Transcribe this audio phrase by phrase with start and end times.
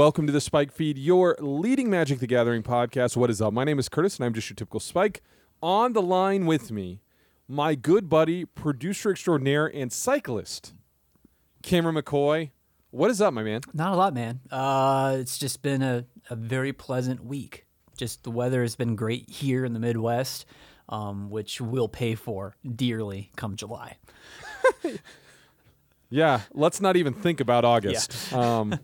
[0.00, 3.18] Welcome to the Spike Feed, your leading Magic the Gathering podcast.
[3.18, 3.52] What is up?
[3.52, 5.20] My name is Curtis, and I'm just your typical Spike.
[5.62, 7.02] On the line with me,
[7.46, 10.72] my good buddy, producer extraordinaire, and cyclist,
[11.62, 12.48] Cameron McCoy.
[12.90, 13.60] What is up, my man?
[13.74, 14.40] Not a lot, man.
[14.50, 17.66] Uh, it's just been a, a very pleasant week.
[17.98, 20.46] Just the weather has been great here in the Midwest,
[20.88, 23.98] um, which we'll pay for dearly come July.
[26.12, 28.32] Yeah, let's not even think about August.
[28.32, 28.80] um,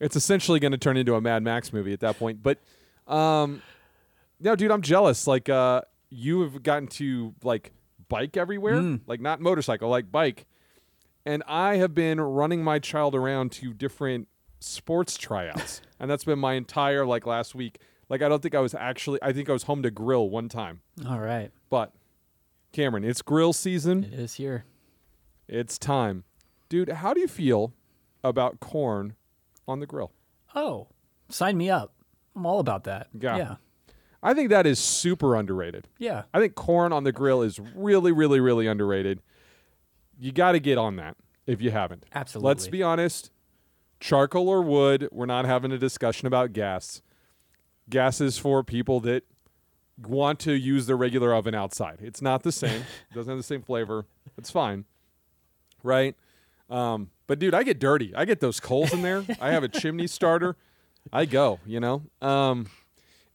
[0.00, 2.42] it's essentially going to turn into a Mad Max movie at that point.
[2.42, 2.58] But
[3.12, 3.62] um,
[4.40, 5.26] no, dude, I'm jealous.
[5.26, 7.72] Like, uh, you have gotten to like
[8.08, 9.00] bike everywhere, Mm.
[9.06, 10.46] like not motorcycle, like bike.
[11.24, 14.28] And I have been running my child around to different
[14.60, 17.78] sports tryouts, and that's been my entire like last week.
[18.08, 19.18] Like, I don't think I was actually.
[19.22, 21.92] I think I was home to grill one time, All right, but
[22.72, 24.04] Cameron, it's grill season.
[24.04, 24.64] it is here.
[25.48, 26.22] It's time.
[26.68, 27.72] Dude, how do you feel
[28.22, 29.14] about corn
[29.66, 30.12] on the grill?
[30.54, 30.88] Oh,
[31.28, 31.92] sign me up.
[32.34, 33.08] I'm all about that.
[33.18, 33.36] Yeah.
[33.36, 33.54] yeah,
[34.22, 35.88] I think that is super underrated.
[35.98, 36.24] yeah.
[36.34, 39.22] I think corn on the grill is really, really, really underrated.
[40.18, 42.04] You got to get on that if you haven't.
[42.14, 42.48] Absolutely.
[42.48, 43.30] Let's be honest
[44.00, 47.02] charcoal or wood, we're not having a discussion about gas.
[47.88, 49.24] Gas is for people that
[49.96, 51.98] want to use their regular oven outside.
[52.02, 54.06] It's not the same, it doesn't have the same flavor.
[54.36, 54.84] It's fine.
[55.82, 56.16] Right?
[56.68, 58.14] Um, but dude, I get dirty.
[58.14, 59.24] I get those coals in there.
[59.40, 60.56] I have a chimney starter.
[61.12, 62.02] I go, you know.
[62.20, 62.66] Um,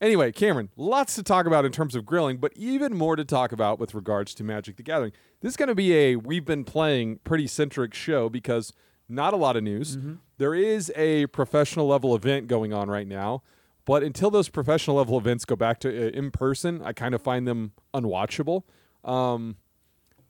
[0.01, 3.51] anyway, Cameron, lots to talk about in terms of grilling, but even more to talk
[3.51, 5.13] about with regards to Magic the Gathering.
[5.41, 8.73] This is going to be a we've been playing pretty centric show because
[9.07, 9.97] not a lot of news.
[10.37, 13.43] There is a professional level event going on right now,
[13.85, 17.21] but until those professional level events go back to uh, in person, I kind of
[17.21, 18.63] find them unwatchable.
[19.03, 19.57] Um,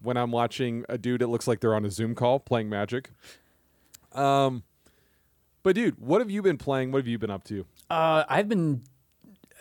[0.02, 3.12] when I'm watching a dude, it looks like they're on a Zoom call playing Magic.
[4.14, 4.64] Um,
[5.64, 6.92] but dude, what have you been playing?
[6.92, 7.66] What have you been up to?
[7.90, 8.84] Uh, I've been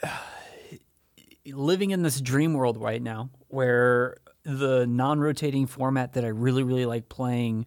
[1.47, 6.87] living in this dream world right now where the non-rotating format that I really really
[6.87, 7.67] like playing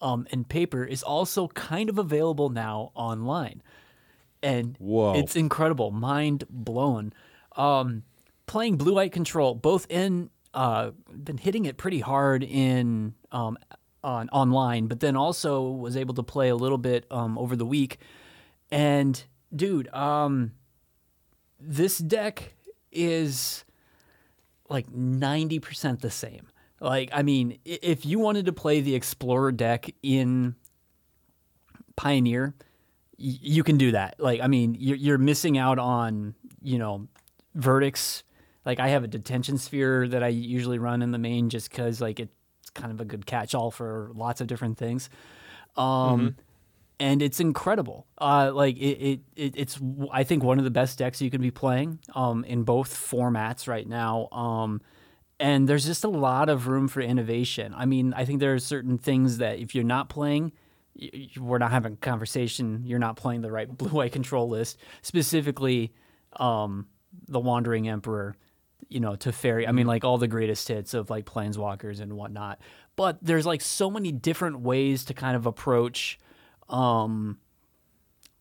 [0.00, 3.62] um, in paper is also kind of available now online,
[4.42, 5.14] and Whoa.
[5.14, 7.12] it's incredible, mind blown.
[7.56, 8.02] Um,
[8.46, 13.58] playing blue light control, both in uh, been hitting it pretty hard in um,
[14.02, 17.66] on online, but then also was able to play a little bit um, over the
[17.66, 17.98] week.
[18.70, 19.22] And
[19.54, 20.52] dude, um,
[21.60, 22.54] this deck
[22.92, 23.64] is
[24.68, 26.48] like 90% the same.
[26.80, 30.54] Like, I mean, if you wanted to play the Explorer deck in
[31.96, 32.54] Pioneer,
[33.16, 34.16] you can do that.
[34.18, 37.08] Like, I mean, you're missing out on, you know,
[37.54, 38.22] verdicts.
[38.64, 42.00] Like, I have a detention sphere that I usually run in the main just because,
[42.00, 42.32] like, it's
[42.74, 45.08] kind of a good catch all for lots of different things.
[45.76, 46.36] Um,
[47.00, 48.06] and it's incredible.
[48.18, 49.78] Uh, like it, it, it, it's
[50.12, 53.66] I think one of the best decks you can be playing um, in both formats
[53.66, 54.28] right now.
[54.30, 54.80] Um,
[55.40, 57.74] and there's just a lot of room for innovation.
[57.76, 60.52] I mean, I think there are certain things that if you're not playing,
[60.98, 62.82] y- y- we're not having a conversation.
[62.86, 65.92] You're not playing the right blue white control list, specifically
[66.36, 66.86] um,
[67.26, 68.36] the Wandering Emperor.
[68.88, 69.68] You know, Teferi.
[69.68, 72.60] I mean, like all the greatest hits of like planeswalkers and whatnot.
[72.96, 76.18] But there's like so many different ways to kind of approach
[76.68, 77.38] um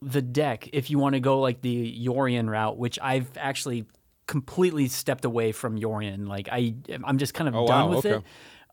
[0.02, 3.86] the deck if you want to go like the Yorion route, which I've actually
[4.28, 6.28] completely stepped away from Yorion.
[6.28, 8.16] Like I I'm just kind of Oh, done wow, with okay.
[8.18, 8.24] it.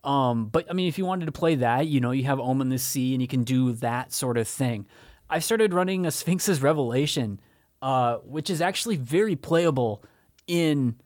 [0.08, 2.68] Um but I mean if you wanted to play that, you know, you have Omen
[2.68, 4.86] the Sea and you can do that sort of thing.
[5.28, 7.40] I started running a Sphinx's Revelation,
[7.80, 10.02] uh, which is actually very playable
[10.48, 10.96] in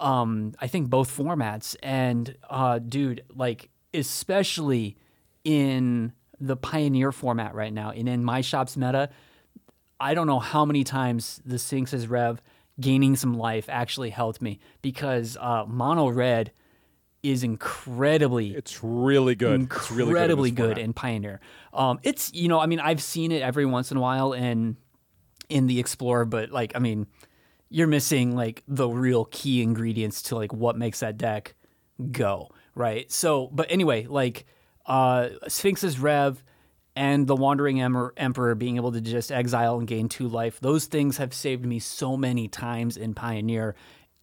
[0.00, 4.96] um I think both formats and uh dude like especially
[5.44, 9.10] in the pioneer format right now and in my shop's meta
[10.00, 12.40] I don't know how many times the Sphinx's Rev
[12.80, 16.52] gaining some life actually helped me because uh, mono red
[17.22, 19.62] is incredibly It's really good.
[19.72, 20.04] It's really good.
[20.04, 21.40] in incredibly good in Pioneer.
[21.72, 24.76] Um, it's you know, I mean, I've seen it every once in a while in
[25.48, 27.08] in the Explorer, but like, I mean,
[27.70, 31.54] you're missing like the real key ingredients to like what makes that deck
[32.10, 32.48] go
[32.78, 33.10] right.
[33.12, 34.46] So, but anyway, like
[34.86, 36.42] uh, Sphinx's Rev
[36.96, 41.18] and the Wandering Emperor, being able to just exile and gain two life, those things
[41.18, 43.74] have saved me so many times in Pioneer.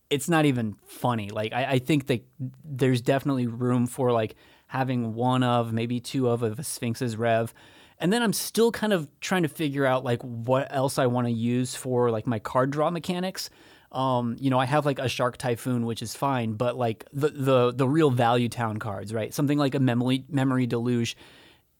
[0.09, 1.29] It's not even funny.
[1.29, 2.25] Like I, I think that
[2.63, 4.35] there's definitely room for like
[4.67, 7.53] having one of, maybe two of, of a Sphinx's Rev.
[7.99, 11.27] And then I'm still kind of trying to figure out like what else I want
[11.27, 13.49] to use for like my card draw mechanics.
[13.91, 17.29] Um, you know, I have like a Shark Typhoon, which is fine, but like the
[17.29, 19.33] the the real value town cards, right?
[19.33, 21.15] Something like a memory memory deluge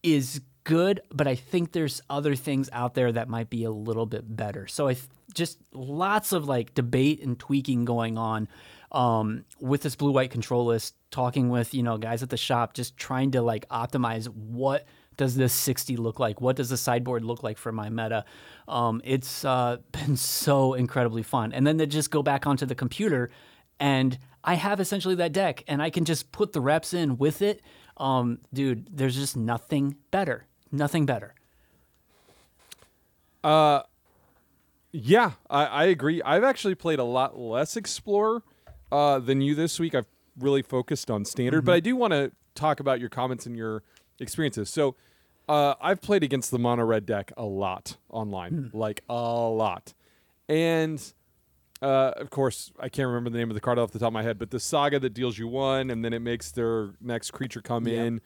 [0.01, 4.05] is good, but I think there's other things out there that might be a little
[4.05, 4.67] bit better.
[4.67, 8.47] So I th- just lots of like debate and tweaking going on
[8.91, 10.95] um, with this blue white control list.
[11.11, 14.85] Talking with you know guys at the shop, just trying to like optimize what
[15.17, 16.41] does this 60 look like?
[16.41, 18.25] What does the sideboard look like for my meta?
[18.67, 21.53] Um, it's uh, been so incredibly fun.
[21.53, 23.29] And then to just go back onto the computer
[23.79, 27.41] and I have essentially that deck and I can just put the reps in with
[27.41, 27.61] it.
[27.97, 30.45] Um, dude, there's just nothing better.
[30.71, 31.33] Nothing better.
[33.43, 33.81] Uh,
[34.91, 36.21] Yeah, I, I agree.
[36.23, 38.43] I've actually played a lot less Explorer
[38.91, 39.93] uh, than you this week.
[39.93, 40.07] I've
[40.39, 43.83] really focused on Standard, but I do want to talk about your comments and your
[44.19, 44.69] experiences.
[44.69, 44.95] So,
[45.47, 49.93] uh, I've played against the mono red deck a lot online, like a lot,
[50.49, 51.01] and
[51.81, 54.13] uh, of course, I can't remember the name of the card off the top of
[54.13, 57.31] my head, but the saga that deals you one, and then it makes their next
[57.31, 58.05] creature come Yep.
[58.05, 58.21] in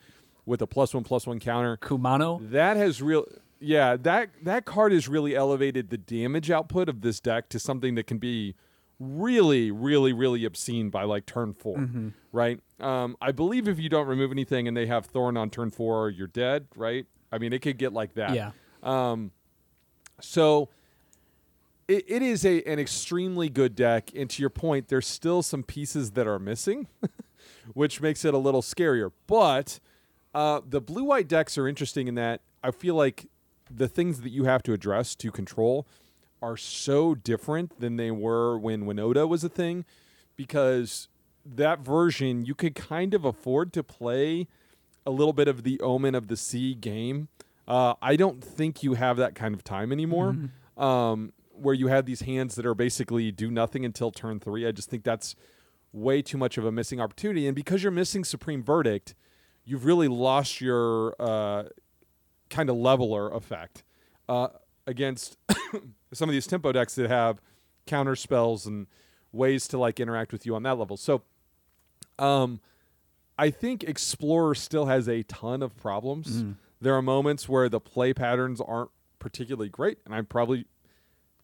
[0.46, 1.76] with a plus one plus one counter.
[1.76, 2.40] Kumano.
[2.50, 3.26] That has real
[3.58, 7.94] yeah, that that card has really elevated the damage output of this deck to something
[7.96, 8.54] that can be
[9.00, 12.60] really, really, really obscene by like turn 4 right?
[12.78, 16.10] Um, I believe if you don't remove anything and they have Thorn on turn four,
[16.10, 17.06] you're dead, right?
[17.32, 18.34] I mean, it could get like that.
[18.34, 18.52] Yeah.
[20.20, 20.68] So
[21.88, 25.62] it, it is a an extremely good deck, and to your point, there's still some
[25.62, 26.86] pieces that are missing,
[27.74, 29.10] which makes it a little scarier.
[29.26, 29.80] But
[30.34, 33.26] uh, the blue white decks are interesting in that I feel like
[33.70, 35.86] the things that you have to address to control
[36.42, 39.84] are so different than they were when Winota was a thing,
[40.36, 41.08] because
[41.44, 44.46] that version you could kind of afford to play
[45.06, 47.28] a little bit of the Omen of the Sea game.
[47.66, 50.36] Uh, I don't think you have that kind of time anymore,
[50.76, 54.66] um, where you have these hands that are basically do nothing until turn three.
[54.66, 55.36] I just think that's
[55.92, 57.46] way too much of a missing opportunity.
[57.46, 59.14] And because you're missing Supreme Verdict,
[59.64, 61.64] you've really lost your uh,
[62.48, 63.84] kind of leveler effect
[64.28, 64.48] uh,
[64.90, 65.38] against
[66.12, 67.40] some of these tempo decks that have
[67.86, 68.86] counter spells and
[69.32, 70.96] ways to like interact with you on that level.
[70.96, 71.22] So,
[72.18, 72.60] um,
[73.38, 76.44] I think Explorer still has a ton of problems.
[76.82, 80.66] There are moments where the play patterns aren't particularly great, and I'm probably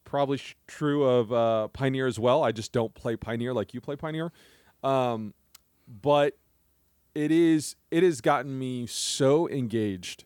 [0.03, 2.43] probably sh- true of uh, Pioneer as well.
[2.43, 4.31] I just don't play Pioneer like you play Pioneer,
[4.83, 5.33] um,
[5.87, 6.37] but
[7.15, 10.25] it is it has gotten me so engaged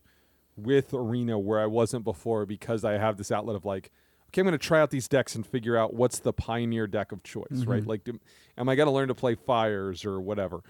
[0.64, 3.92] with Arena where I wasn't before because I have this outlet of like,
[4.30, 7.12] okay, I'm going to try out these decks and figure out what's the Pioneer deck
[7.12, 7.86] of choice, right?
[7.86, 8.20] Like, do,
[8.58, 10.62] am I going to learn to play fires or whatever?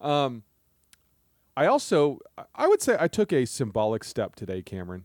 [0.00, 0.42] Um,
[1.56, 2.20] I also,
[2.54, 5.04] I would say I took a symbolic step today, Cameron,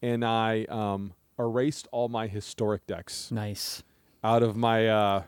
[0.00, 3.82] and I um, erased all my historic decks Nice.
[4.22, 5.22] out of my uh,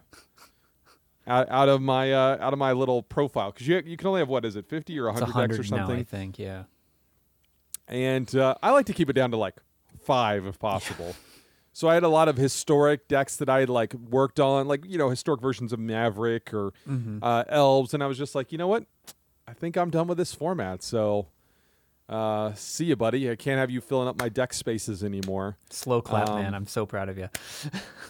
[1.27, 4.21] out, out of my uh, out of my little profile because you you can only
[4.21, 6.39] have what is it fifty or hundred decks or now, I something, think.
[6.39, 6.65] Yeah.
[7.89, 9.55] And uh, I like to keep it down to like
[10.05, 11.15] five if possible.
[11.73, 14.85] So I had a lot of historic decks that I had like worked on, like
[14.87, 17.19] you know historic versions of Maverick or Mm-hmm.
[17.23, 18.85] uh, Elves, and I was just like, you know what,
[19.47, 20.83] I think I'm done with this format.
[20.83, 21.27] So
[22.09, 23.31] uh, see you, buddy.
[23.31, 25.57] I can't have you filling up my deck spaces anymore.
[25.71, 26.47] Slow clap, man.
[26.47, 27.29] Um, I'm so proud of you.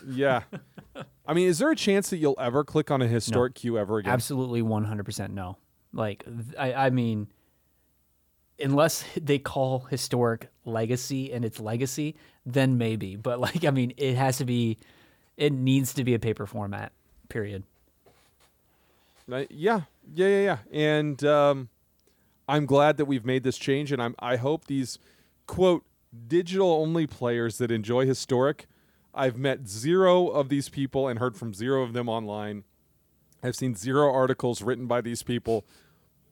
[0.09, 0.43] Yeah,
[1.27, 3.99] I mean, is there a chance that you'll ever click on a historic queue ever
[3.99, 4.13] again?
[4.13, 5.57] Absolutely 100% no.
[5.93, 7.27] Like, th- I, I mean,
[8.59, 13.17] unless they call historic legacy and its legacy, then maybe.
[13.17, 14.79] But, like, I mean, it has to be,
[15.37, 16.93] it needs to be a paper format,
[17.29, 17.63] period.
[19.29, 19.83] Yeah, yeah,
[20.15, 20.59] yeah, yeah.
[20.71, 21.69] And um,
[22.49, 24.99] I'm glad that we've made this change, and I'm I hope these
[25.47, 25.85] quote
[26.29, 28.67] digital only players that enjoy historic.
[29.13, 32.65] I've met zero of these people and heard from zero of them online.
[33.43, 35.65] I've seen zero articles written by these people,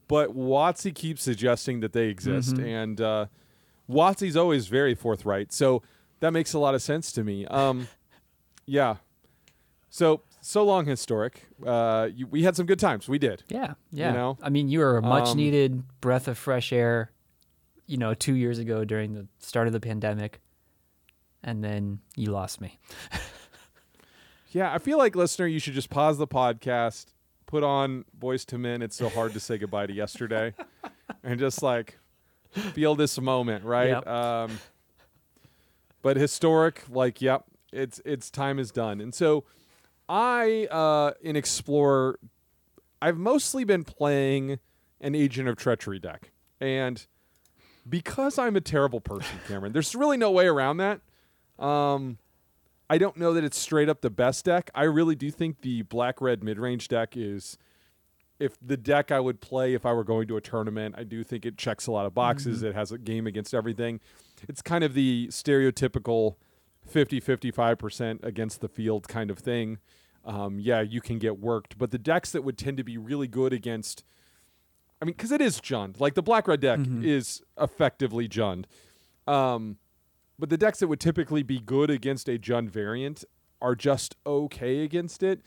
[0.09, 3.27] but Watsy keeps suggesting that they exist, and uh,
[3.89, 5.53] Watsy's always very forthright.
[5.53, 5.83] So
[6.21, 7.47] that makes a lot of sense to me.
[7.47, 7.89] Um,
[8.67, 8.97] yeah.
[9.91, 11.47] So so long, historic.
[11.65, 13.09] Uh, you, we had some good times.
[13.09, 13.45] We did.
[13.49, 13.75] Yeah.
[13.91, 14.09] Yeah.
[14.09, 14.39] You know?
[14.43, 17.11] I mean, you were a much Um, needed breath of fresh air,
[17.87, 20.41] you know, two years ago during the start of the pandemic.
[21.43, 22.79] And then you lost me.
[24.55, 27.07] Yeah, I feel like listener, you should just pause the podcast,
[27.55, 28.83] put on Boyz II Men.
[28.83, 30.55] It's so hard to say goodbye to yesterday,
[31.23, 32.01] and just like
[32.51, 33.91] feel this moment, right?
[33.91, 34.07] Yep.
[34.09, 34.59] Um,
[36.03, 39.45] but historic, like, yep, it's it's time is done, and so
[40.09, 42.19] I uh, in Explorer,
[43.01, 44.59] I've mostly been playing
[45.01, 47.07] an Agent of Treachery deck, and
[47.89, 51.03] because I'm a terrible person, Cameron, there's really no way around that.
[51.65, 52.19] Um,
[52.91, 54.71] I don't know that it's straight up the best deck.
[54.75, 57.57] I really do think the black red mid range deck is
[58.39, 60.95] if the deck I would play if I were going to a tournament.
[60.99, 62.59] I do think it checks a lot of boxes.
[62.59, 62.67] Mm-hmm.
[62.69, 64.01] It has a game against everything.
[64.49, 66.37] It's kind of the stereotypical
[66.87, 69.79] 50 55% against the field kind of thing.
[70.25, 73.29] Um, yeah, you can get worked, but the decks that would tend to be really
[73.29, 74.05] good against
[75.03, 76.01] I mean, because it is Jund.
[76.01, 77.05] Like the black red deck Mm-hmm.
[77.05, 78.65] is effectively Jund.
[79.27, 79.77] Um,
[80.39, 83.25] but the decks that would typically be good against a Jund variant
[83.61, 85.41] are just okay against it.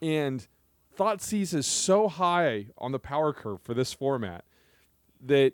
[0.00, 0.46] And
[0.96, 4.44] Thoughtseize is so high on the power curve for this format
[5.24, 5.52] that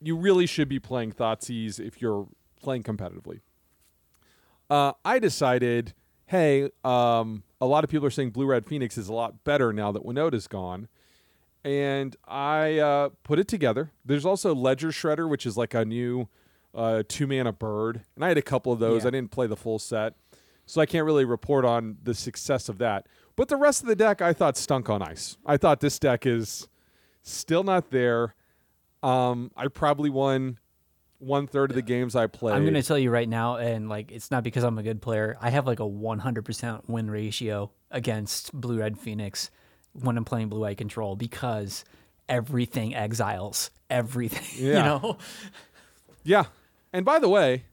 [0.00, 2.26] you really should be playing Thoughtseize if you're
[2.60, 3.40] playing competitively.
[4.68, 5.94] Uh, I decided,
[6.26, 9.72] hey, um, a lot of people are saying Blue Red Phoenix is a lot better
[9.72, 10.88] now that Winota's gone.
[11.64, 13.92] And I uh, put it together.
[14.04, 16.28] There's also Ledger Shredder, which is like a new
[16.74, 18.02] uh, two mana bird.
[18.14, 19.02] And I had a couple of those.
[19.02, 19.08] Yeah.
[19.08, 20.14] I didn't play the full set.
[20.66, 23.06] So I can't really report on the success of that.
[23.36, 25.36] But the rest of the deck I thought stunk on ice.
[25.44, 26.68] I thought this deck is
[27.22, 28.34] still not there.
[29.02, 30.58] Um, I probably won
[31.18, 32.54] one third of the games I played.
[32.54, 35.36] I'm gonna tell you right now, and like it's not because I'm a good player.
[35.40, 39.50] I have like a 100% win ratio against Blue Red Phoenix
[39.92, 41.84] when I'm playing Blue Eye Control because
[42.28, 44.42] everything exiles everything.
[44.64, 44.76] Yeah.
[44.76, 45.18] You know,
[46.24, 46.44] Yeah,
[46.92, 47.64] and by the way,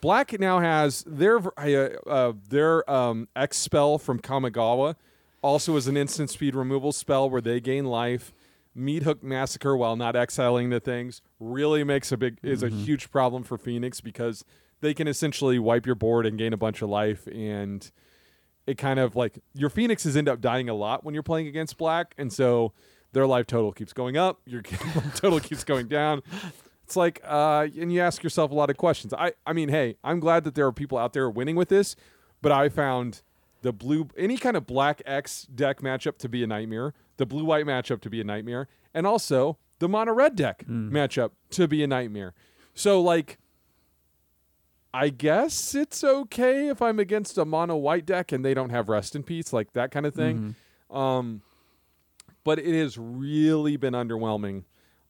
[0.00, 4.96] Black now has their uh, uh, their um, X spell from Kamigawa,
[5.40, 8.32] also is an instant speed removal spell where they gain life.
[8.74, 13.10] Meat Hook Massacre while not exiling the things really makes a big is a huge
[13.10, 14.44] problem for Phoenix because
[14.80, 17.92] they can essentially wipe your board and gain a bunch of life and
[18.66, 21.76] it kind of like your phoenixes end up dying a lot when you're playing against
[21.76, 22.14] black.
[22.18, 22.72] And so
[23.12, 24.40] their life total keeps going up.
[24.44, 24.62] Your
[25.14, 26.22] total keeps going down
[26.84, 29.96] it's like uh and you ask yourself a lot of questions i i mean hey
[30.04, 31.96] i'm glad that there are people out there winning with this
[32.42, 33.22] but i found
[33.62, 37.44] the blue any kind of black x deck matchup to be a nightmare the blue
[37.44, 41.82] white matchup to be a nightmare and also the mono red deck matchup to be
[41.82, 42.34] a nightmare
[42.74, 43.38] so like
[44.96, 48.88] I guess it's okay if I'm against a mono white deck and they don't have
[48.88, 50.54] rest in peace, like that kind of thing.
[50.88, 51.42] Um,
[52.44, 54.62] but it has really been underwhelming.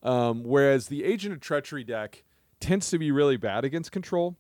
[0.04, 2.25] Um, whereas the Agent of Treachery deck
[2.61, 4.37] tends to be really bad against control,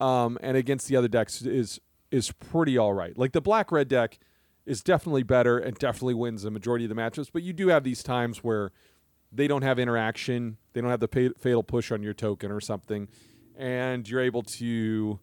[0.00, 1.80] um, and against the other decks is
[2.10, 3.16] is pretty all right.
[3.18, 4.18] Like the black red deck
[4.66, 7.28] is definitely better and definitely wins the majority of the matchups.
[7.32, 8.72] But you do have these times where
[9.32, 13.08] they don't have interaction, they don't have the fatal push on your token or something,
[13.56, 15.20] and you're able to, you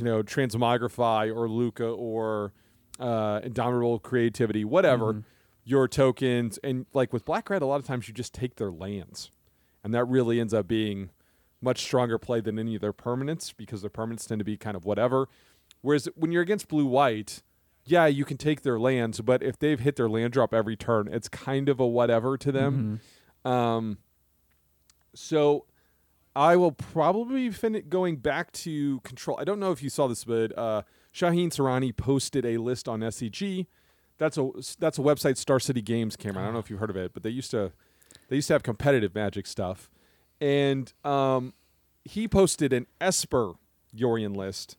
[0.00, 2.52] know, transmogrify or Lukka or
[3.00, 5.24] uh, indomitable creativity, whatever
[5.68, 6.58] your tokens.
[6.64, 9.30] And like with black red, a lot of times you just take their lands,
[9.84, 11.10] and that really ends up being
[11.60, 14.76] much stronger play than any of their permanents because their permanents tend to be kind
[14.76, 15.28] of whatever.
[15.82, 17.42] Whereas when you're against blue white,
[17.84, 21.08] yeah, you can take their lands, but if they've hit their land drop every turn,
[21.12, 23.00] it's kind of a whatever to them.
[23.44, 23.98] Um,
[25.14, 25.64] so
[26.36, 29.38] I will probably fin- going back to control.
[29.40, 30.82] I don't know if you saw this, but uh,
[31.12, 33.66] Shaheen Soorani posted a list on SCG.
[34.18, 36.44] That's a that's a website, Star City Games, Cameron.
[36.44, 37.72] I don't know if you've heard of it, but they used to
[38.28, 39.90] they used to have competitive Magic stuff,
[40.40, 41.54] and um,
[42.04, 43.54] he posted an Esper
[43.96, 44.76] Yorion list,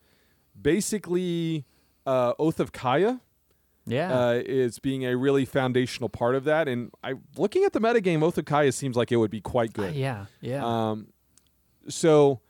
[0.60, 1.65] basically
[2.05, 3.22] uh, Oath of Kaya
[3.86, 4.13] yeah.
[4.13, 6.67] uh, is being a really foundational part of that.
[6.67, 9.74] And I looking at the metagame, Oath of Kaya seems like it would be quite
[9.74, 9.96] good.
[9.96, 10.65] yeah, yeah.
[10.65, 11.08] Um,
[11.88, 12.41] so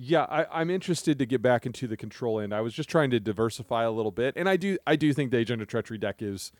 [0.00, 2.54] yeah, I, I'm interested to get back into the control end.
[2.54, 5.30] I was just trying to diversify a little bit, and I do I do think
[5.32, 6.52] the Agent of Treachery deck is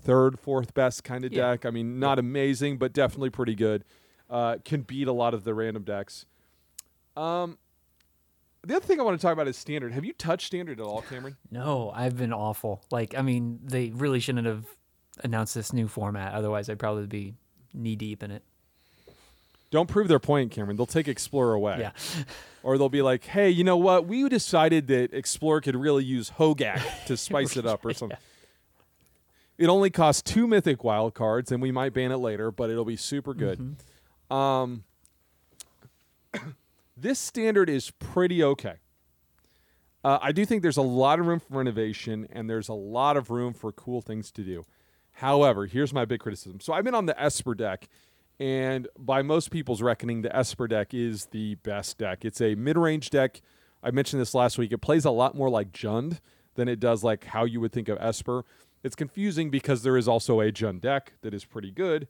[0.00, 1.50] third, fourth best kind of Yeah.
[1.50, 1.66] deck.
[1.66, 3.84] I mean, not amazing, but definitely pretty good.
[4.30, 6.24] Uh, can beat a lot of the random decks.
[7.16, 7.58] Um,
[8.62, 9.92] the other thing I want to talk about is standard.
[9.92, 11.36] Have you touched standard at all, Cameron?
[11.50, 12.82] no, I've been awful.
[12.90, 14.64] Like, I mean, they really shouldn't have
[15.24, 16.32] announced this new format.
[16.34, 17.34] Otherwise, I'd probably be
[17.74, 18.42] knee deep in it.
[19.70, 20.76] Don't prove their point, Cameron.
[20.76, 21.78] They'll take Explorer away.
[21.80, 21.92] Yeah.
[22.64, 24.06] Or they'll be like, hey, you know what?
[24.06, 28.18] We decided that Explorer could really use Hogak to spice it up or something.
[29.56, 32.84] It only costs two mythic wild cards, and we might ban it later, but it'll
[32.84, 33.76] be super good.
[34.28, 34.82] Um,
[36.96, 38.74] this standard is pretty okay.
[40.04, 43.16] Uh, I do think there's a lot of room for innovation, and there's a lot
[43.16, 44.64] of room for cool things to do.
[45.12, 46.60] However, here's my big criticism.
[46.60, 47.88] So I've been on the Esper deck,
[48.40, 52.24] and by most people's reckoning, the Esper deck is the best deck.
[52.24, 53.40] It's a mid-range deck.
[53.82, 54.72] I mentioned this last week.
[54.72, 56.20] It plays a lot more like Jund
[56.54, 58.44] than it does like how you would think of Esper.
[58.82, 62.06] It's confusing because there is also a Jund deck that is pretty good,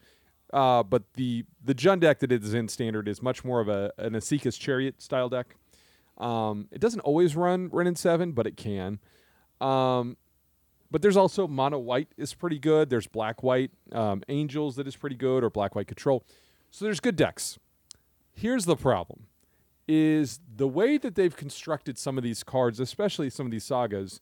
[0.52, 3.92] uh, but the the Jund deck that is in standard is much more of a
[3.96, 5.56] an Esika's Chariot style deck.
[6.18, 8.98] Um, it doesn't always run Wrenn and Seven, but it can.
[9.60, 10.16] Um,
[10.90, 12.90] but there's also mono white is pretty good.
[12.90, 16.24] There's black white um, angels that is pretty good, or black white control.
[16.70, 17.58] So there's good decks.
[18.34, 19.26] Here's the problem:
[19.86, 24.20] is the way that they've constructed some of these cards, especially some of these sagas.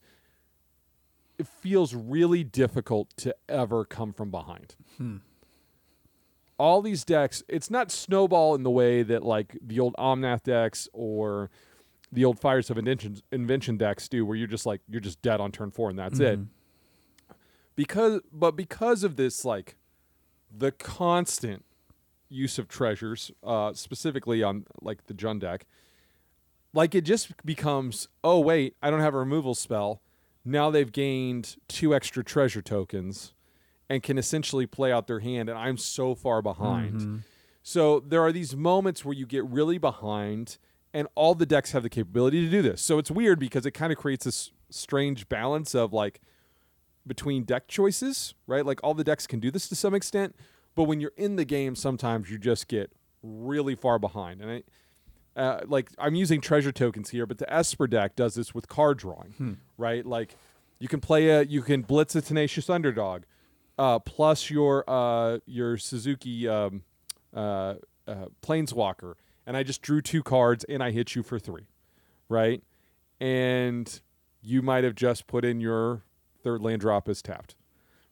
[1.39, 4.73] It feels really difficult to ever come from behind.
[6.57, 10.89] All these decks, it's not snowball in the way that like the old Omnath decks
[10.93, 11.51] or
[12.11, 15.39] the old Fires of Invention, Invention decks do, where you're just like you're just dead
[15.39, 16.39] on turn four and that's it.
[17.77, 19.77] Because, but because of this, like
[20.51, 21.63] the constant
[22.27, 25.65] use of treasures, uh, specifically on like the Jund deck,
[26.73, 30.01] like it just becomes, oh wait, I don't have a removal spell.
[30.43, 33.33] Now they've gained two extra treasure tokens
[33.89, 37.01] and can essentially play out their hand, and I'm so far behind.
[37.63, 40.57] So there are these moments where you get really behind,
[40.93, 42.81] and all the decks have the capability to do this.
[42.81, 46.21] So it's weird because it kind of creates this strange balance of like
[47.07, 48.65] between deck choices, right?
[48.65, 50.35] Like all the decks can do this to some extent,
[50.75, 52.91] but when you're in the game, sometimes you just get
[53.23, 54.41] really far behind.
[54.41, 58.53] And I, uh, like I'm using treasure tokens here, but the Esper deck does this
[58.55, 60.05] with card drawing, right?
[60.05, 60.35] Like
[60.79, 63.23] you can play a, you can blitz a tenacious underdog,
[63.77, 66.83] uh, plus your uh, your Shizuki um,
[67.35, 67.75] uh,
[68.07, 69.13] uh, Planeswalker,
[69.45, 71.67] and I just drew two cards and I hit you for three,
[72.29, 72.63] right?
[73.19, 73.99] And
[74.41, 76.03] you might have just put in your
[76.47, 77.55] third land drop is tapped,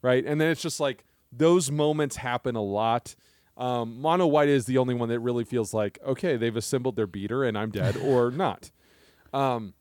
[0.01, 0.25] right?
[0.25, 3.15] And then it's just like those moments happen a lot.
[3.56, 7.08] Um, Mono White is the only one that really feels like okay, they've assembled their
[7.08, 8.72] beater and I'm dead or not.
[9.32, 9.74] Um,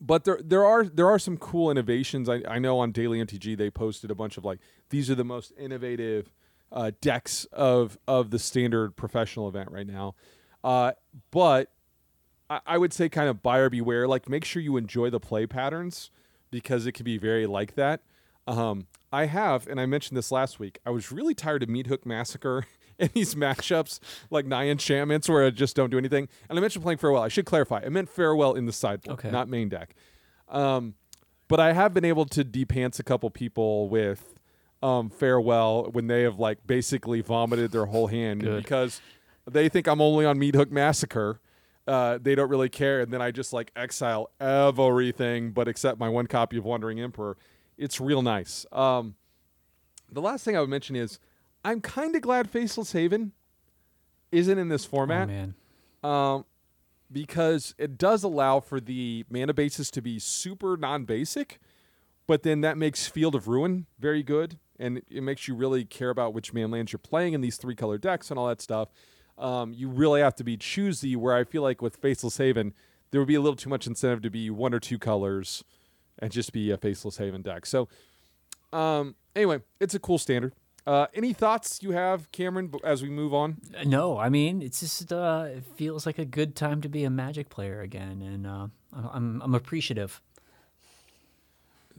[0.00, 2.26] but there there are there are some cool innovations.
[2.26, 5.24] I, I know on Daily MTG they posted a bunch of like these are the
[5.24, 6.32] most innovative
[6.72, 10.14] uh, decks of of the standard professional event right now.
[10.64, 10.92] Uh,
[11.30, 11.70] but
[12.48, 14.08] I, I would say kind of buyer beware.
[14.08, 16.10] Like make sure you enjoy the play patterns
[16.52, 18.02] because it can be very like that.
[18.46, 20.78] Um, I have, and I mentioned this last week.
[20.86, 22.64] I was really tired of Meat Hook Massacre
[23.00, 23.98] and these matchups
[24.30, 26.28] like nine enchantments where I just don't do anything.
[26.48, 27.22] And I mentioned playing farewell.
[27.22, 27.82] I should clarify.
[27.84, 29.30] I meant farewell in the sideboard, Okay.
[29.30, 29.94] not main deck.
[30.48, 30.94] Um,
[31.48, 34.38] but I have been able to depants a couple people with
[34.82, 39.00] um, farewell when they have like basically vomited their whole hand because
[39.48, 41.40] they think I'm only on Meat Hook Massacre.
[41.86, 46.08] Uh, they don't really care, and then I just like exile everything, but except my
[46.08, 47.36] one copy of Wandering Emperor.
[47.76, 48.64] It's real nice.
[48.70, 49.16] Um,
[50.10, 51.18] the last thing I would mention is
[51.64, 53.32] I'm kind of glad Faceless Haven
[54.30, 55.54] isn't in this Oh, format man.
[56.04, 56.44] um,
[57.10, 61.58] because it does allow for the mana bases to be super non-basic,
[62.26, 65.84] but then that makes Field of Ruin very good, and it- it makes you really
[65.84, 68.62] care about which man lands you're playing in these three color decks and all that
[68.62, 68.88] stuff.
[69.42, 71.16] Um, you really have to be choosy.
[71.16, 72.72] Where I feel like with Faceless Haven,
[73.10, 75.64] there would be a little too much incentive to be one or two colors
[76.18, 77.66] and just be a Faceless Haven deck.
[77.66, 77.88] So,
[78.72, 80.54] um, anyway, it's a cool standard.
[80.86, 83.58] Uh, any thoughts you have, Cameron, as we move on?
[83.84, 87.10] No, I mean it's just uh, it feels like a good time to be a
[87.10, 90.20] Magic player again, and uh, I'm I'm appreciative.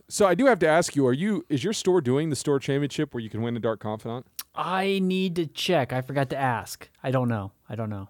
[0.09, 2.59] So I do have to ask you: Are you is your store doing the store
[2.59, 4.25] championship where you can win a Dark Confidant?
[4.55, 5.91] I need to check.
[5.91, 6.89] I forgot to ask.
[7.01, 7.51] I don't know.
[7.67, 8.09] I don't know.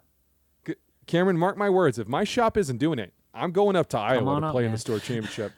[0.67, 0.75] C-
[1.07, 1.97] Cameron, mark my words.
[1.97, 4.71] If my shop isn't doing it, I'm going up to Iowa to up, play in
[4.71, 5.53] the store championship.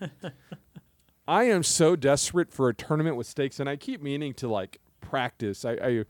[1.28, 4.80] I am so desperate for a tournament with stakes, and I keep meaning to like
[5.02, 5.66] practice.
[5.66, 6.06] I, I,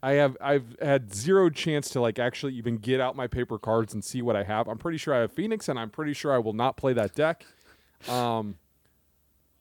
[0.00, 3.94] I have I've had zero chance to like actually even get out my paper cards
[3.94, 4.68] and see what I have.
[4.68, 7.16] I'm pretty sure I have Phoenix, and I'm pretty sure I will not play that
[7.16, 7.44] deck.
[8.08, 8.58] Um,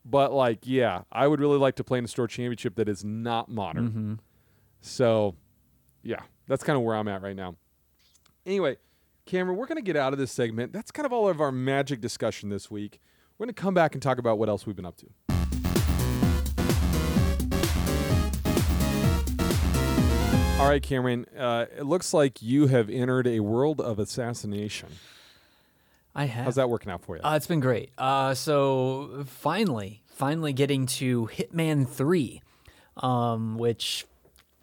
[0.10, 3.04] but like, yeah, I would really like to play in a store championship that is
[3.04, 3.90] not modern.
[3.90, 4.14] Mm-hmm.
[4.82, 5.36] So,
[6.02, 7.56] yeah, that's kind of where I'm at right now.
[8.46, 8.78] Anyway,
[9.26, 10.72] Cameron, we're going to get out of this segment.
[10.72, 13.02] That's kind of all of our magic discussion this week.
[13.38, 15.08] We're going to come back and talk about what else we've been up to.
[20.60, 24.90] All right, Cameron, uh, it looks like you have entered a world of assassination.
[26.18, 26.46] I have.
[26.46, 27.22] How's that working out for you?
[27.24, 27.92] Uh, it's been great.
[27.96, 32.42] Uh, so finally, finally getting to Hitman Three,
[32.98, 34.04] um, which,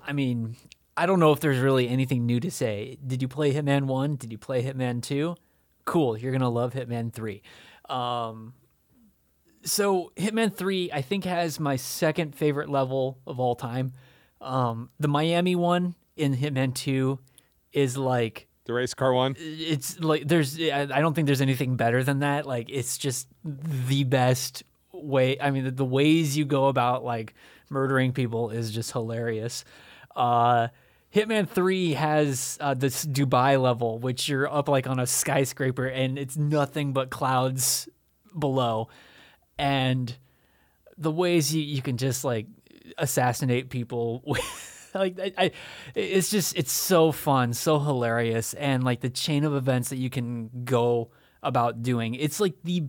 [0.04, 0.56] I mean,
[0.96, 2.98] I don't know if there's really anything new to say.
[3.06, 4.16] Did you play Hitman One?
[4.16, 5.36] Did you play Hitman Two?
[5.84, 7.40] Cool, you're gonna love Hitman Three.
[7.88, 8.54] Um,
[9.62, 13.92] so Hitman Three, I think, has my second favorite level of all time.
[14.40, 17.20] Um, the Miami one in Hitman Two
[17.72, 19.36] is like the race car one?
[19.38, 22.46] it's like there's I don't think there's anything better than that.
[22.46, 25.38] Like it's just the best way.
[25.40, 27.34] I mean, the, the ways you go about like
[27.70, 29.64] murdering people is just hilarious.
[30.14, 30.68] Uh,
[31.14, 36.18] Hitman Three has uh, this Dubai level, which you're up like on a skyscraper and
[36.18, 37.88] it's nothing but clouds
[38.36, 38.88] below,
[39.58, 40.16] and
[40.96, 42.46] the ways you, you can just like
[42.98, 44.22] assassinate people
[44.94, 45.50] like I, I,
[45.94, 50.10] it's just it's so fun so hilarious and like the chain of events that you
[50.10, 51.10] can go
[51.42, 52.14] about doing.
[52.14, 52.84] It's like the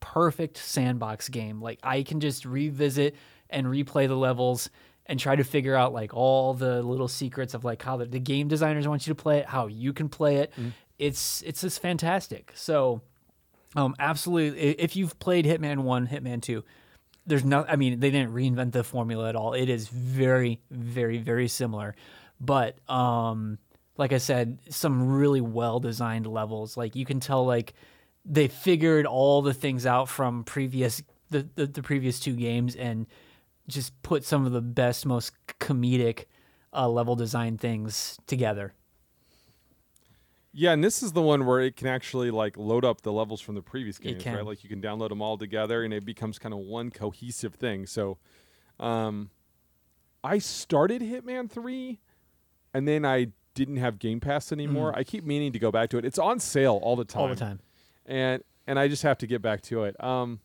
[0.00, 1.60] perfect sandbox game.
[1.60, 3.16] Like i can just revisit
[3.50, 4.70] and replay the levels
[5.06, 8.18] and try to figure out like all the little secrets of like how the, the
[8.18, 10.52] game designers want you to play it how you can play it.
[10.98, 12.52] It's it's just fantastic.
[12.54, 13.02] So
[13.74, 16.64] um absolutely if you've played hitman 1 hitman 2
[17.26, 19.52] there's no i mean they didn't reinvent the formula at all.
[19.52, 21.94] It is very very very similar.
[22.40, 23.58] But um
[23.96, 26.76] like i said some really well designed levels.
[26.76, 27.74] Like you can tell like
[28.24, 33.06] they figured all the things out from previous the, the, the previous two games and
[33.68, 36.26] just put some of the best most comedic
[36.72, 38.74] uh, level design things together
[40.58, 43.40] Yeah, and this is the one where it can actually like load up the levels
[43.42, 44.46] from the previous games, right?
[44.46, 47.84] Like you can download them all together, and it becomes kind of one cohesive thing.
[47.86, 48.16] So,
[48.80, 49.28] um,
[50.24, 52.00] I started Hitman Three,
[52.72, 54.96] and then I didn't have Game Pass anymore.
[54.96, 56.04] I keep meaning to go back to it.
[56.06, 57.20] It's on sale all the time.
[57.20, 57.22] Mm.
[57.22, 57.60] all the time
[58.06, 60.02] and and I just have to get back to it.
[60.02, 60.40] Um,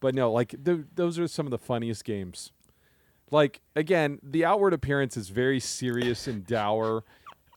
[0.00, 2.52] but no, like th- those are some of the funniest games.
[3.30, 7.04] Like again, the outward appearance is very serious and dour,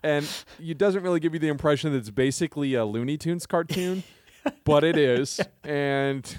[0.04, 0.28] and
[0.60, 4.04] it doesn't really give you the impression that it's basically a Looney Tunes cartoon,
[4.64, 5.40] but it is.
[5.64, 6.38] And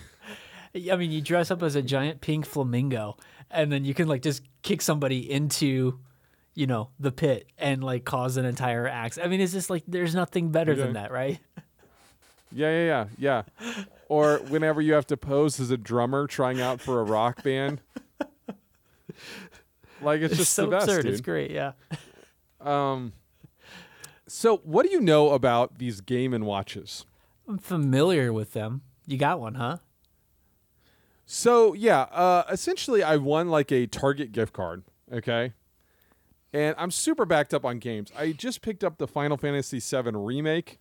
[0.74, 3.16] I mean, you dress up as a giant pink flamingo,
[3.50, 5.98] and then you can like just kick somebody into,
[6.54, 9.18] you know, the pit and like cause an entire axe.
[9.22, 10.84] I mean, it's just like there's nothing better Yeah.
[10.84, 11.38] than that, right?
[12.52, 13.72] yeah, yeah, yeah, yeah.
[14.08, 17.80] Or whenever you have to pose as a drummer trying out for a rock band.
[20.02, 21.02] Like it's, It's just so the best, absurd.
[21.04, 21.12] dude.
[21.12, 21.50] It's great.
[21.50, 21.72] Yeah.
[22.60, 23.12] Um,
[24.28, 27.04] so what do you know about these Game and Watches?
[27.48, 28.82] I'm familiar with them.
[29.06, 29.78] You got one, huh?
[31.26, 34.84] So yeah, uh, essentially, I won like a Target gift card.
[35.12, 35.52] Okay,
[36.52, 38.10] and I'm super backed up on games.
[38.16, 40.78] I just picked up the Final Fantasy VII remake.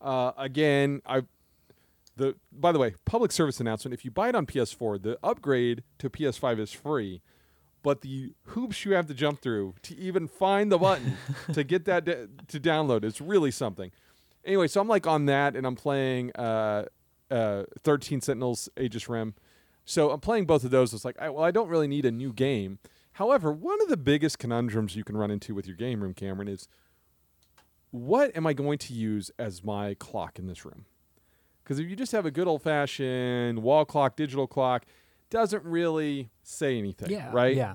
[0.00, 1.22] Uh, again, I
[2.16, 5.82] the by the way, public service announcement: if you buy it on PS4, the upgrade
[5.98, 7.22] to PS5 is free.
[7.86, 11.16] But the hoops you have to jump through to even find the button
[11.52, 13.92] to get that da- to download is really something.
[14.44, 16.86] Anyway, so I'm like on that, and I'm playing uh,
[17.30, 19.34] uh, 13 Sentinels Aegis Rim.
[19.84, 20.92] So I'm playing both of those.
[20.94, 22.80] It's like, I, well, I don't really need a new game.
[23.12, 26.48] However, one of the biggest conundrums you can run into with your game room, Cameron,
[26.48, 26.66] is
[27.92, 30.86] what am I going to use as my clock in this room?
[31.62, 34.86] Because if you just have a good old fashioned wall clock, digital clock,
[35.30, 37.56] doesn't really say anything, right?
[37.56, 37.74] Yeah.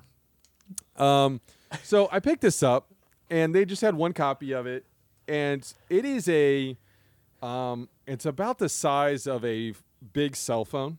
[0.98, 1.42] Um,
[1.84, 2.92] so I picked this up,
[3.30, 4.86] and they just had one copy of it,
[5.28, 6.78] and it is a,
[7.42, 9.74] um, it's about the size of a
[10.14, 10.98] big cell phone,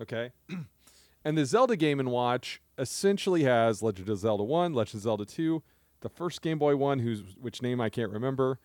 [0.00, 0.30] okay,
[1.24, 5.24] and the Zelda Game and Watch essentially has Legend of Zelda One, Legend of Zelda
[5.24, 5.62] Two,
[6.00, 8.58] the first Game Boy one, whose which name I can't remember,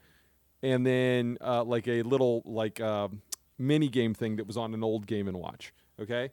[0.64, 3.22] and then uh, like a little like um
[3.60, 6.32] mini game thing that was on an old Game and Watch, okay,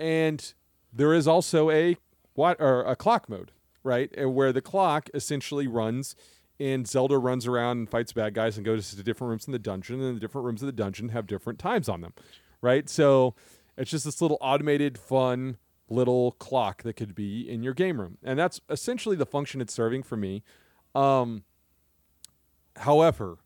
[0.00, 0.54] and
[0.92, 1.96] there is also a
[2.34, 3.52] what or a clock mode,
[3.84, 4.10] right?
[4.28, 6.16] Where the clock essentially runs
[6.58, 9.58] and Zelda runs around and fights bad guys and goes to different rooms in the
[9.58, 12.12] dungeon, and the different rooms of the dungeon have different times on them,
[12.60, 12.88] right?
[12.88, 13.34] So
[13.78, 15.56] it's just this little automated, fun
[15.88, 19.72] little clock that could be in your game room, and that's essentially the function it's
[19.72, 20.42] serving for me.
[20.94, 21.44] Um,
[22.76, 23.38] however,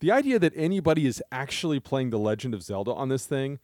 [0.00, 3.60] the idea that anybody is actually playing The Legend of Zelda on this thing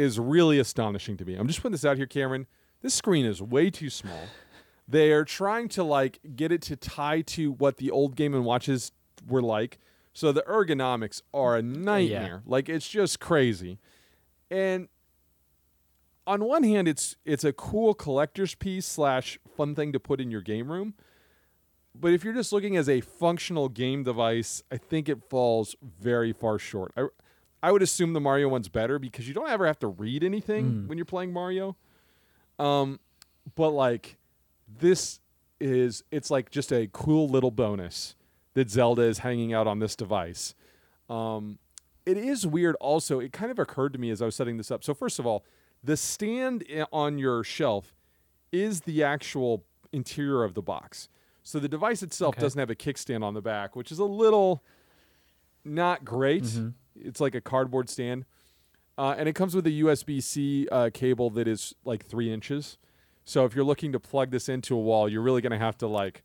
[0.00, 1.34] is really astonishing to me.
[1.34, 2.46] I'm just putting this out here, Cameron.
[2.82, 4.22] This screen is way too small.
[4.88, 8.92] They're trying to like get it to tie to what the old Game and Watches
[9.28, 9.78] were like.
[10.12, 12.42] So the ergonomics are a nightmare.
[12.46, 13.78] Like it's just crazy.
[14.50, 14.88] And
[16.26, 20.30] on one hand, it's it's a cool collector's piece slash fun thing to put in
[20.30, 20.94] your game room.
[21.94, 26.32] But if you're just looking as a functional game device, I think it falls very
[26.32, 26.92] far short.
[26.96, 27.06] I,
[27.62, 30.88] I would assume the Mario one's better because you don't ever have to read anything
[30.88, 31.76] when you're playing Mario.
[32.58, 33.00] Um,
[33.54, 34.16] but like
[34.78, 35.20] this
[35.60, 38.14] is it's like just a cool little bonus
[38.54, 40.54] that Zelda is hanging out on this device.
[41.08, 41.58] Um,
[42.06, 43.20] it is weird also.
[43.20, 44.82] It kind of occurred to me as I was setting this up.
[44.82, 45.44] So first of all,
[45.84, 47.94] the stand on your shelf
[48.52, 51.08] is the actual interior of the box.
[51.42, 52.42] So the device itself Okay.
[52.42, 54.62] doesn't have a kickstand on the back, which is a little
[55.64, 56.44] not great.
[56.96, 58.24] It's like a cardboard stand.
[58.98, 62.76] Uh, and it comes with a USB C uh, cable that is like three inches.
[63.24, 65.78] So if you're looking to plug this into a wall, you're really going to have
[65.78, 66.22] to like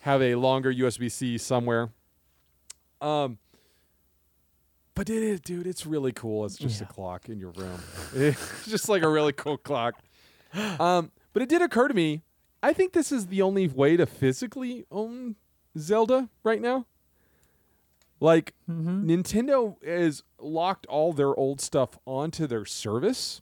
[0.00, 1.90] have a longer USB C somewhere.
[3.00, 3.38] Um,
[4.94, 5.66] but it is, dude.
[5.66, 6.44] It's really cool.
[6.44, 6.86] It's just Yeah.
[6.88, 7.78] a clock in your room.
[8.14, 9.94] It's just like a really cool clock.
[10.80, 12.22] Um, but it did occur to me.
[12.62, 15.36] I think this is the only way to physically own
[15.78, 16.86] Zelda right now.
[18.20, 23.40] Like Nintendo has locked all their old stuff onto their service.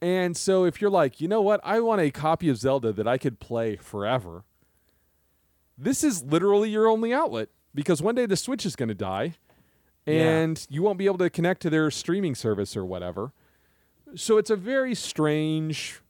[0.00, 3.06] And so if you're like, you know what, I want a copy of Zelda that
[3.06, 4.44] I could play forever.
[5.78, 9.34] This is literally your only outlet because one day the Switch is going to die
[10.06, 13.32] and you won't be able to connect to their streaming service or whatever.
[14.14, 16.00] So it's a very strange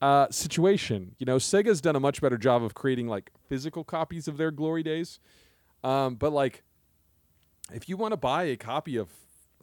[0.00, 1.14] uh, situation.
[1.18, 4.50] You know, Sega's done a much better job of creating like physical copies of their
[4.50, 5.18] glory days.
[5.84, 6.62] Um, but like,
[7.72, 9.08] if you want to buy a copy of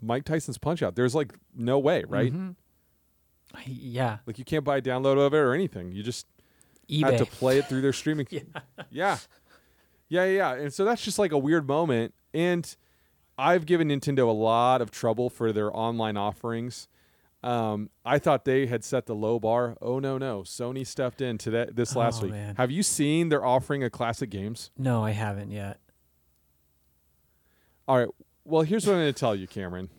[0.01, 2.33] Mike Tyson's Punch Out, there's like no way, right?
[2.33, 2.55] Mhm.
[3.65, 5.91] Yeah, Like you can't buy a download of it or anything.
[5.91, 6.27] You just
[6.89, 7.03] eBay.
[7.11, 8.27] had to play it through their streaming.
[8.29, 8.41] yeah.
[8.91, 9.17] yeah.
[10.11, 12.13] Yeah, yeah, And so that's just like a weird moment.
[12.33, 12.75] And
[13.37, 16.87] I've given Nintendo a lot of trouble for their online offerings.
[17.43, 19.77] Um, I thought they had set the low bar.
[19.81, 20.41] Oh no, no.
[20.41, 22.31] Sony stepped in today this last Oh, week.
[22.33, 22.55] man.
[22.57, 24.71] Have you seen they're offering a classic games?
[24.77, 25.79] no, I haven't yet.
[27.89, 28.07] All right.
[28.45, 29.89] Well, here's what I'm going to tell you, Cameron.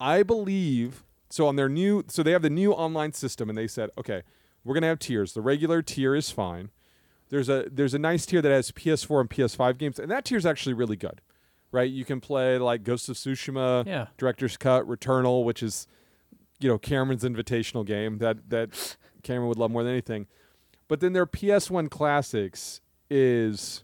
[0.00, 3.68] I believe so on their new so they have the new online system and they
[3.68, 4.22] said, "Okay,
[4.64, 5.34] we're going to have tiers.
[5.34, 6.70] The regular tier is fine.
[7.28, 10.36] There's a there's a nice tier that has PS4 and PS5 games and that tier
[10.36, 11.20] is actually really good.
[11.70, 11.88] Right?
[11.88, 14.08] You can play like Ghost of Tsushima, Yeah.
[14.18, 15.86] Director's Cut, Returnal, which is
[16.58, 20.26] you know, Cameron's invitational game that that Cameron would love more than anything.
[20.88, 23.83] But then their PS1 classics is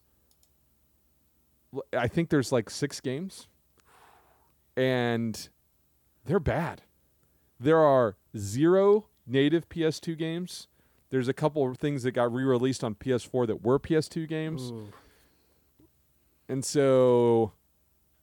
[1.97, 3.49] I think there's like six games,
[4.77, 5.49] and
[6.25, 6.83] they're bad.
[7.59, 10.67] There are zero native PS2 games.
[11.11, 14.89] There's a couple of things that got re-released on PS4 that were PS2 games, Ooh.
[16.49, 17.53] and so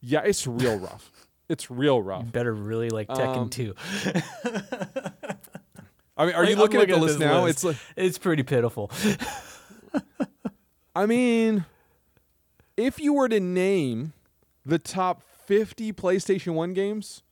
[0.02, 1.12] yeah, it's real rough.
[1.50, 2.26] It's real rough.
[2.26, 3.74] You better really like Tekken Um, 2.
[6.18, 7.44] I mean, are Like, you I'm looking at the at list now?
[7.44, 7.58] list.
[7.58, 8.92] It's like It's pretty pitiful.
[10.96, 11.64] I mean,
[12.78, 14.14] if you were to name
[14.66, 17.24] the top 50 PlayStation 1 games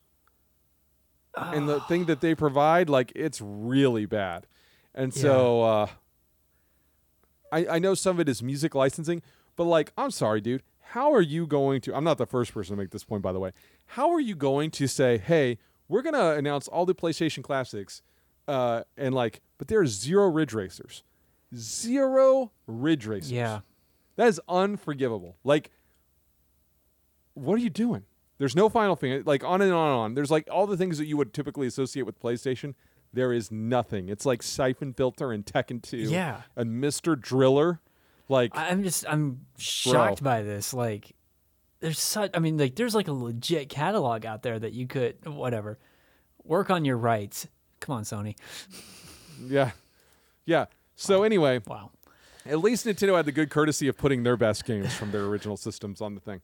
[1.38, 4.48] and the thing that they provide, like, it's really bad.
[4.94, 5.88] And so, uh,
[7.52, 9.22] I, I know some of it is music licensing,
[9.56, 10.64] but, like, I'm sorry, dude.
[10.90, 11.96] How are you going to?
[11.96, 13.52] I'm not the first person to make this point, by the way.
[13.88, 15.58] How are you going to say, hey,
[15.90, 18.02] we're going to announce all the PlayStation classics,
[18.48, 21.04] uh, and, like, but there's zero Ridge Racers?
[21.54, 23.32] Zero Ridge Racers.
[23.32, 23.60] yeah.
[24.16, 25.38] That is unforgivable.
[25.44, 25.72] Like,
[27.34, 28.04] what are you doing?
[28.38, 29.24] There's no Final Fantasy.
[29.24, 30.14] Like on and on and on.
[30.14, 32.74] There's like all the things that you would typically associate with PlayStation.
[33.14, 34.10] There is nothing.
[34.10, 35.98] It's like Siphon Filter and Tekken 2.
[35.98, 36.42] Yeah.
[36.56, 37.20] And Mr.
[37.20, 37.80] Driller.
[38.28, 40.74] Like, I'm just I'm shocked by this.
[40.74, 41.14] Like,
[41.80, 42.32] there's such.
[42.34, 45.78] I mean, like, there's like a legit catalog out there that you could whatever
[46.44, 47.48] work on your rights.
[47.80, 48.36] Come on, Sony.
[49.46, 49.72] yeah.
[50.46, 50.66] Yeah.
[50.96, 51.92] So anyway, Wow.
[52.46, 55.58] At least Nintendo had the good courtesy of putting their best games from their original
[55.58, 56.42] systems on the thing.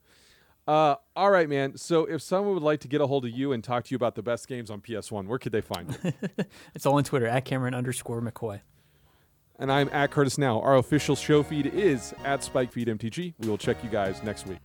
[0.67, 1.75] Uh, all right, man.
[1.77, 3.95] So if someone would like to get a hold of you and talk to you
[3.95, 6.13] about the best games on PS1, where could they find you?
[6.75, 8.61] It's all on Twitter at Cameron underscore McCoy.
[9.59, 10.61] and I'm at Curtis Now.
[10.61, 13.33] Our official show feed is at SpikeFeedMTG.
[13.39, 14.59] We will check you guys next week.